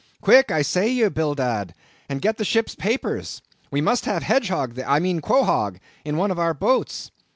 "Quick, 0.19 0.49
I 0.49 0.63
say, 0.63 0.87
you 0.87 1.11
Bildad, 1.11 1.75
and 2.09 2.23
get 2.23 2.37
the 2.37 2.43
ship's 2.43 2.73
papers. 2.73 3.43
We 3.69 3.81
must 3.81 4.05
have 4.05 4.23
Hedgehog 4.23 4.73
there, 4.73 4.89
I 4.89 4.97
mean 4.97 5.19
Quohog, 5.21 5.77
in 6.03 6.17
one 6.17 6.31
of 6.31 6.39
our 6.39 6.55
boats. 6.55 7.11